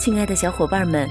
[0.00, 1.06] 亲爱的小伙伴们，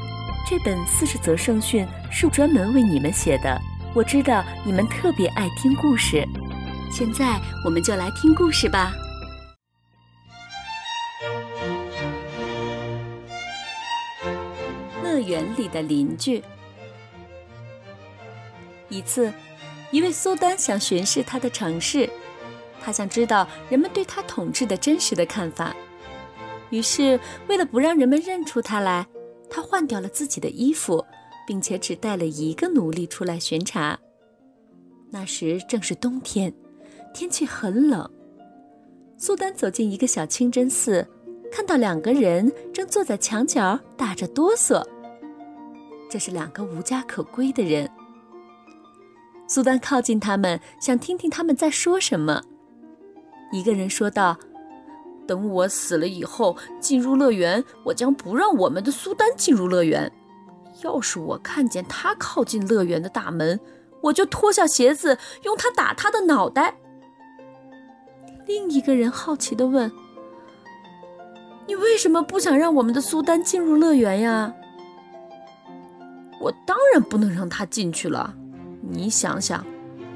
[0.49, 3.55] 这本四十则圣训是专门为你们写的。
[3.93, 6.27] 我知道你们特别爱听故事，
[6.91, 8.91] 现在我们就来听故事吧。
[15.03, 16.44] 乐园里的邻居。
[18.89, 19.31] 一次，
[19.92, 22.09] 一位苏丹想巡视他的城市，
[22.81, 25.75] 他想知道人们对他统治的真实的看法。
[26.72, 29.08] 于是，为了不让人们认出他来，
[29.50, 31.03] 他换掉了自己的衣服，
[31.48, 34.00] 并且只带了一个奴隶出来巡查。
[35.09, 36.53] 那时正是冬天，
[37.14, 38.08] 天气很冷。
[39.17, 41.08] 苏丹走进一个小清真寺，
[41.52, 44.86] 看到两个人正坐在墙角打着哆嗦。
[46.09, 47.89] 这是两个无家可归的人。
[49.48, 52.44] 苏丹靠近他们，想听听他们在说什么。
[53.52, 54.38] 一个人说道。
[55.30, 60.11] 等我死了以后，进入乐园，我将不让我们的苏丹进入乐园。
[60.83, 63.59] 要是我看见他靠近乐园的大门，
[64.02, 66.80] 我就脱下鞋子，用它打他的脑袋。
[68.47, 69.92] 另一个人好奇地问
[71.67, 74.52] ：“你为什么不想让我们的苏丹进入乐园呀？”
[76.42, 78.33] 我当然不能让他进去了。
[78.81, 79.64] 你想想。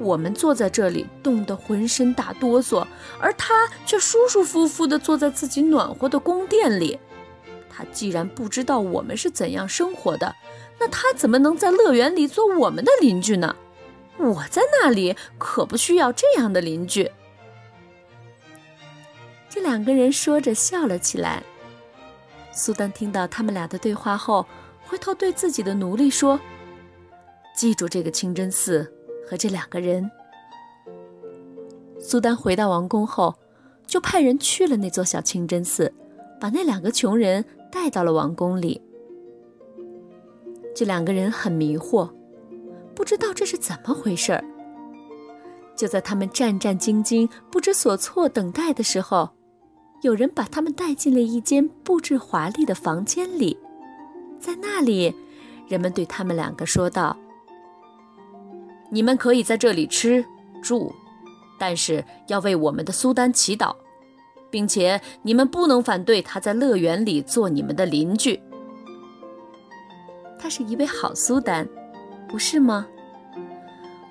[0.04, 2.86] 我们坐在这里，冻得浑身打哆嗦，
[3.18, 6.98] 而他却舒舒服服地坐在自己暖和的宫殿里。
[7.70, 10.34] 他既然不知道我们是怎样生活的，
[10.78, 13.56] 那他怎么能在乐园里做我们的邻居呢？
[14.18, 17.10] 我在那里可不需要这样的邻居。
[19.48, 21.42] 这两个人说着笑了起来。
[22.52, 24.46] 苏丹听到他们俩的对话后，
[24.86, 26.38] 回头对自己的奴隶说
[27.56, 28.92] ：“记住这个清真寺。”
[29.26, 30.10] 和这两个人，
[31.98, 33.34] 苏丹回到王宫后，
[33.86, 35.92] 就派人去了那座小清真寺，
[36.40, 38.80] 把那两个穷人带到了王宫里。
[40.74, 42.10] 这两个人很迷惑，
[42.94, 44.44] 不知道这是怎么回事儿。
[45.76, 49.30] 就在他们战战兢兢、不知所措等待的时候，
[50.02, 53.58] 有人把他们带进了一间布置华丽的房间里，
[54.38, 55.14] 在那里，
[55.66, 57.16] 人们对他们两个说道。
[58.94, 60.24] 你们可以在这里吃
[60.62, 60.94] 住，
[61.58, 63.74] 但是要为我们的苏丹祈祷，
[64.52, 68.40] 并且你们不能反对他在乐园里做你们的邻居。
[70.38, 71.68] 他是一位好苏丹，
[72.28, 72.86] 不是吗？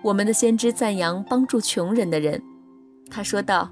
[0.02, 2.44] 我们的先知赞扬帮助穷人的人，
[3.10, 3.72] 他说道：“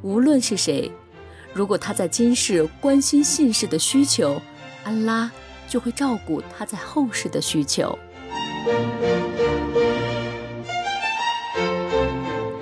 [0.00, 0.90] 无论是谁，
[1.52, 4.40] 如果他在今世关心信士的需求，
[4.84, 5.30] 安拉
[5.68, 7.98] 就会照顾他在后世的需求。”